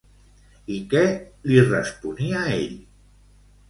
I 0.77 0.77
què 0.93 1.03
li 1.51 1.61
responia 1.69 2.45
ell? 2.59 2.77